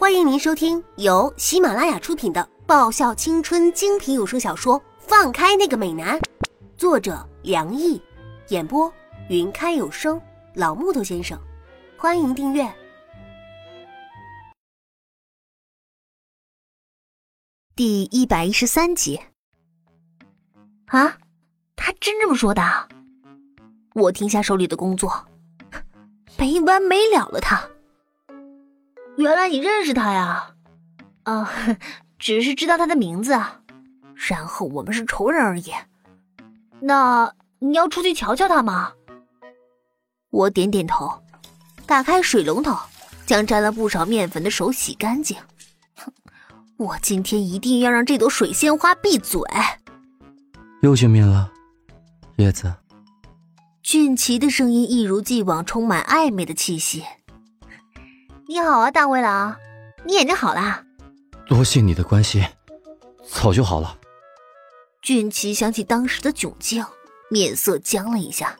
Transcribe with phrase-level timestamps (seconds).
[0.00, 6.18] 欢迎您收听由喜马拉雅出品的爆笑青春精品有声小说《放开那个美男》，
[6.78, 8.00] 作者梁毅，
[8.48, 8.90] 演播
[9.28, 10.18] 云开有声
[10.54, 11.38] 老木头先生。
[11.98, 12.66] 欢迎订阅
[17.76, 19.20] 第一百一十三集。
[20.86, 21.18] 啊，
[21.76, 22.62] 他真这么说的？
[23.94, 25.26] 我停下手里的工作，
[26.40, 27.38] 没完没了了。
[27.38, 27.69] 他。
[29.20, 30.54] 原来你认识他呀？
[31.24, 31.52] 啊，
[32.18, 33.38] 只是知道他的名字，
[34.14, 35.70] 然后我们是仇人而已。
[36.80, 38.92] 那你要出去瞧瞧他吗？
[40.30, 41.12] 我点点头，
[41.84, 42.74] 打开水龙头，
[43.26, 45.36] 将沾了不少面粉的手洗干净。
[45.96, 46.10] 哼，
[46.78, 49.38] 我今天一定要让这朵水仙花闭嘴。
[50.80, 51.52] 又见面了，
[52.36, 52.74] 叶子。
[53.82, 57.04] 俊奇的声音一如既往充满暧昧的气息。
[58.50, 59.56] 你好啊，大灰狼，
[60.04, 60.82] 你眼睛好啦？
[61.46, 62.42] 多谢你的关心，
[63.24, 63.96] 早就好了。
[65.00, 66.84] 俊奇想起当时的窘境，
[67.30, 68.56] 面色僵了一下。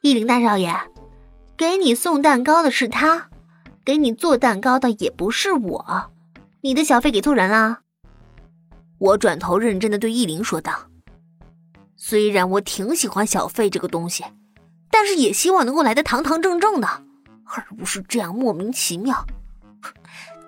[0.00, 0.74] 易林大少爷，
[1.56, 3.30] 给你送蛋糕的是他，
[3.84, 6.10] 给你做蛋糕的也不是我，
[6.62, 7.82] 你的小费给错人啦。
[8.98, 10.88] 我转头认真的对易林说道
[11.94, 14.24] ：“虽然我挺喜欢小费这个东西，
[14.90, 17.04] 但是也希望能够来的堂堂正正的。”
[17.44, 19.26] 而不是这样莫名其妙。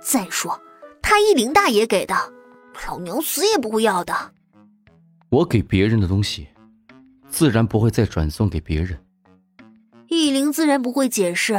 [0.00, 0.61] 再说，
[1.01, 2.14] 他一林大爷给的，
[2.86, 4.33] 老娘死也不会要的。
[5.31, 6.48] 我给别人的东西，
[7.28, 8.98] 自然不会再转送给别人。
[10.09, 11.59] 易灵自然不会解释，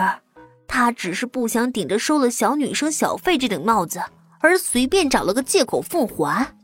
[0.67, 4.01] 他只是不想顶着收了小女生小费这顶帽子，
[4.39, 6.55] 而随便找了个借口奉还。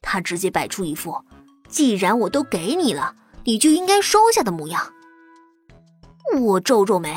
[0.00, 1.24] 他直接摆出一副，
[1.68, 4.92] 既然我都给你了，你就应该收下的模样。
[6.40, 7.14] 我皱皱眉。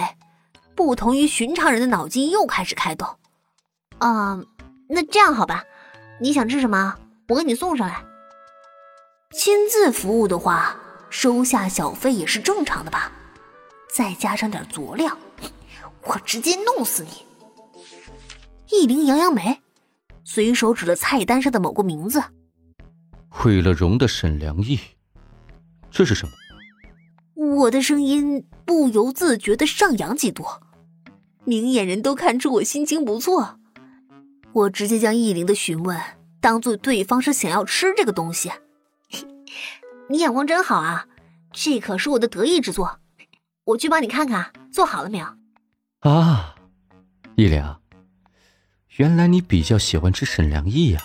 [0.77, 3.07] 不同于寻常人的脑筋又开始开动，
[3.97, 4.39] 啊，
[4.87, 5.63] 那这样好吧，
[6.21, 6.95] 你想吃什么，
[7.29, 8.05] 我给你送上来。
[9.31, 10.77] 亲自服务的话，
[11.09, 13.11] 收下小费也是正常的吧？
[13.91, 15.17] 再加上点佐料，
[16.03, 17.25] 我直接弄死你！
[18.69, 19.59] 易灵扬扬眉，
[20.23, 22.23] 随手指了菜单上的某个名字：
[23.29, 24.79] 毁了容的沈良义。
[25.89, 26.33] 这是什么？
[27.55, 30.45] 我的声音不由自觉的上扬几度。
[31.47, 33.57] 明眼人都看出我心情不错，
[34.51, 35.97] 我直接将易灵的询问
[36.41, 38.51] 当做对方是想要吃这个东西。
[40.11, 41.07] 你眼光真好啊，
[41.53, 42.99] 这可是我的得意之作。
[43.63, 45.25] 我去帮你看看做好了没有。
[45.99, 46.53] 啊，
[47.37, 47.77] 易灵，
[48.97, 50.99] 原来你比较喜欢吃沈良义呀。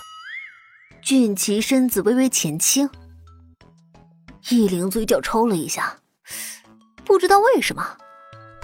[1.01, 2.91] 俊奇身子微微前倾，
[4.51, 5.99] 易灵嘴角抽了一下，
[7.05, 7.99] 不知道为什么。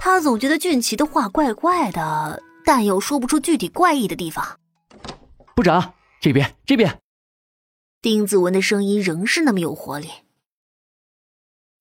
[0.01, 4.57] 他总觉得俊奇的话怪怪的，但又说不出具体怪异的地方。
[5.53, 6.97] 部长，这边，这边。
[8.01, 10.09] 丁子文的声音仍是那么有活力。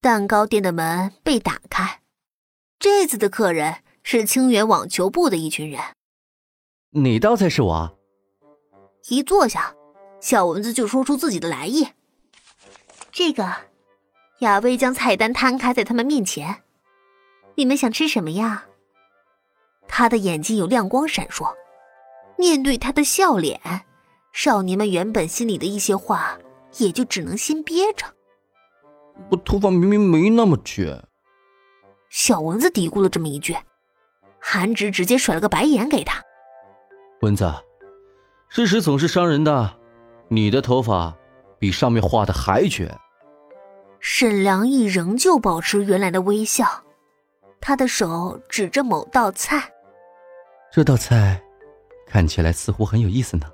[0.01, 2.01] 蛋糕店的门被打开，
[2.81, 5.81] 这次的客人是清远网球部的一群人。
[6.91, 7.99] 哪道菜是我？
[9.09, 9.73] 一坐下，
[10.21, 11.87] 小蚊子就说出自己的来意。
[13.13, 13.49] 这个，
[14.41, 16.65] 亚薇将菜单摊开在他们面前。
[17.59, 18.67] 你们想吃什么呀？
[19.89, 21.53] 他的眼睛有亮光闪烁，
[22.37, 23.61] 面对他的笑脸，
[24.33, 26.39] 少年们原本心里的一些话
[26.77, 28.07] 也就只能先憋着。
[29.33, 31.03] 我头发明明没那么卷。
[32.11, 33.57] 小蚊子嘀咕了这么一句，
[34.39, 36.23] 韩直直接甩了个白眼给他。
[37.23, 37.53] 蚊子，
[38.49, 39.77] 事实总是伤人的，
[40.29, 41.13] 你的头发
[41.59, 42.97] 比上面画的还卷。
[43.99, 46.85] 沈良义仍旧保持原来的微笑。
[47.61, 49.71] 他的手指着某道菜，
[50.73, 51.41] 这道菜
[52.07, 53.51] 看起来似乎很有意思呢。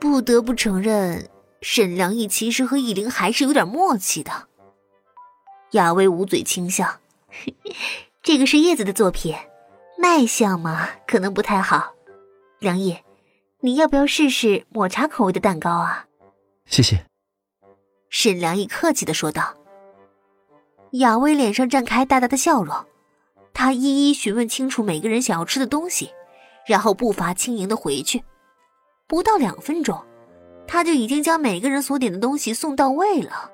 [0.00, 1.28] 不得不承认，
[1.62, 4.48] 沈良义其实和易灵还是有点默契的。
[5.70, 7.00] 雅薇捂嘴轻笑
[8.22, 9.34] ：“这个是叶子的作品，
[9.98, 11.94] 卖相嘛，可能不太好。
[12.58, 12.98] 良毅，
[13.60, 16.06] 你要不要试试抹茶口味的蛋糕啊？”
[16.66, 17.04] 谢谢。
[18.08, 19.54] 沈良义客气的说道。
[20.92, 22.74] 雅薇脸上绽开大大的笑容。
[23.54, 26.10] 他一一询问清楚每个人想要吃的东西，
[26.66, 28.22] 然后步伐轻盈的回去。
[29.06, 30.04] 不到两分钟，
[30.66, 33.50] 他就已经将每个人所点的东西送到位了。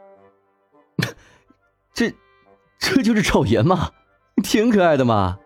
[1.92, 2.12] 这，
[2.78, 3.90] 这就是赵岩吗？
[4.42, 5.38] 挺可爱的嘛。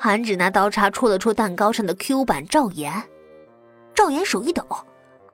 [0.00, 2.92] 韩芷拿刀叉戳了戳蛋糕上的 Q 版赵岩，
[3.94, 4.66] 赵岩手一抖，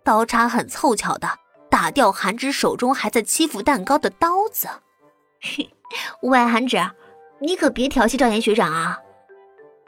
[0.04, 1.28] 刀叉很凑巧的
[1.70, 4.68] 打掉韩芷手中还在欺负蛋糕的刀子。
[6.22, 6.78] 喂，韩芷。
[7.40, 8.98] 你可别调戏赵岩学长啊！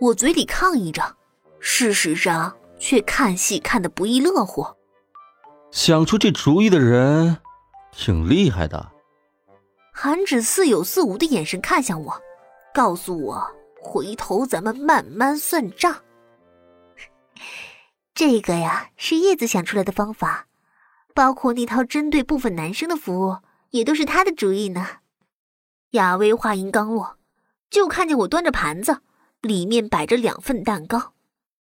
[0.00, 1.16] 我嘴里抗议着，
[1.60, 4.66] 事实上却看戏看得不亦乐乎。
[5.70, 7.36] 想出这主意的人，
[7.92, 8.90] 挺厉害的。
[9.92, 12.20] 韩芷似有似无的眼神看向我，
[12.74, 13.46] 告诉我
[13.80, 16.02] 回头咱们慢慢算账。
[18.14, 20.46] 这个呀，是叶子想出来的方法，
[21.14, 23.36] 包括那套针对部分男生的服务，
[23.70, 24.86] 也都是他的主意呢。
[25.90, 27.18] 亚薇话音刚落，
[27.72, 28.98] 就看见我端着盘子，
[29.40, 31.14] 里面摆着两份蛋糕，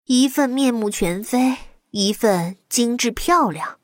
[0.06, 1.58] 一份面目全非，
[1.90, 3.78] 一份精致漂亮。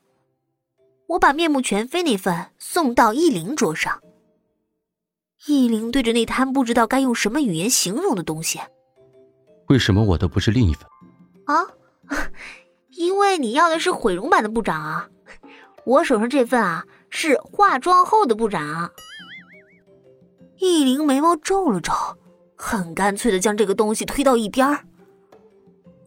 [1.09, 4.01] 我把面目全非那份送到易灵桌上。
[5.45, 8.59] 易灵对着那摊不知道该用什么语言形容的东西，
[9.67, 10.87] 为什么我的不是另一份？
[11.45, 11.67] 啊，
[12.97, 15.07] 因为你要的是毁容版的部长啊，
[15.85, 18.91] 我手上这份啊是化妆后的部长。
[20.59, 21.93] 易灵眉毛皱了皱，
[22.55, 24.85] 很干脆的将这个东西推到一边儿。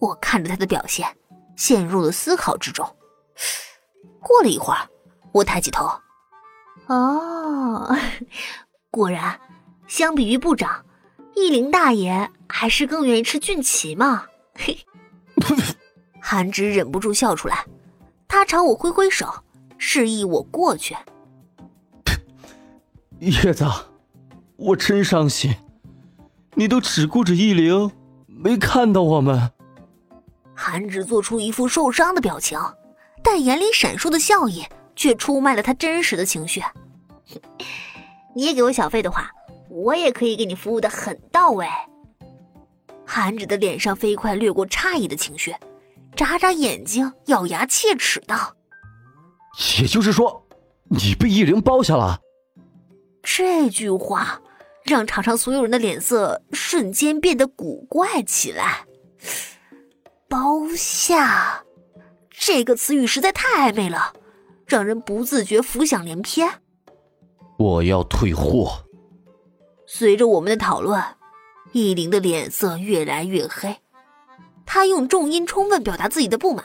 [0.01, 1.17] 我看着他的表现，
[1.57, 2.87] 陷入了思考之中。
[4.21, 4.89] 过了一会儿，
[5.33, 5.89] 我抬起头，
[6.87, 7.97] 哦，
[8.91, 9.41] 果然，
[9.87, 10.85] 相比于部长，
[11.35, 14.27] 易灵大爷还是更愿意吃俊奇嘛。
[14.55, 14.79] 嘿，
[16.21, 17.67] 韩直忍不住笑出来，
[18.27, 19.45] 他朝我挥挥手，
[19.79, 20.97] 示意我过去。
[23.21, 23.65] 叶子。
[24.61, 25.57] 我真伤心，
[26.55, 27.91] 你都只顾着易灵，
[28.27, 29.51] 没看到我们。
[30.55, 32.61] 韩芷做出一副受伤的表情，
[33.25, 34.63] 但眼里闪烁的笑意
[34.95, 36.63] 却出卖了他真实的情绪。
[38.37, 39.31] 你也给我小费的话，
[39.71, 41.67] 我也可以给你服务的很到位。
[43.07, 45.57] 韩芷的脸上飞快掠过诧异的情绪，
[46.15, 48.55] 眨眨眼睛，咬牙切齿道
[49.81, 50.47] ：“也就是说，
[50.91, 52.21] 你被易灵包下了？”
[53.25, 54.39] 这句话。
[54.85, 58.87] 让场上所有人的脸色瞬间变得古怪起来。
[60.29, 61.65] 包下，
[62.31, 64.15] 这个词语实在太暧昧了，
[64.65, 66.49] 让人不自觉浮想联翩。
[67.59, 68.85] 我要退货。
[69.87, 71.03] 随着我们的讨论，
[71.73, 73.77] 易林的脸色越来越黑，
[74.65, 76.65] 他用重音充分表达自己的不满。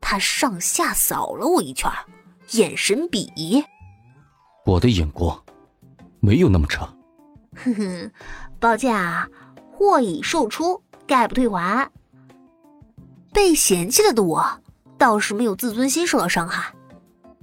[0.00, 1.90] 他上下扫了我一圈，
[2.52, 3.64] 眼神鄙夷。
[4.64, 5.42] 我的眼光
[6.20, 6.93] 没有那么差。
[7.56, 8.10] 哼哼，
[8.58, 9.28] 抱歉啊，
[9.72, 11.90] 货已售出，概不退还。
[13.32, 14.60] 被嫌弃了的我，
[14.96, 16.72] 倒是没有自尊心受到伤害。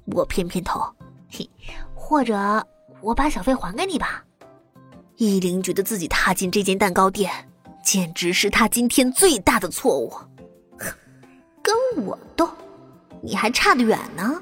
[0.05, 0.81] 我偏偏头，
[1.29, 1.49] 嘿，
[1.93, 2.65] 或者
[3.01, 4.23] 我把小费还给你吧。
[5.17, 7.31] 依琳觉得自己踏进这间蛋糕店，
[7.83, 10.11] 简直是他今天最大的错误。
[11.61, 12.49] 跟我斗，
[13.21, 14.41] 你还差得远呢。